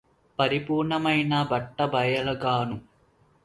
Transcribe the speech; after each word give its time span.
పరిపూర్ణమై 0.39 1.15
బట్టబయలుగాను 1.51 2.77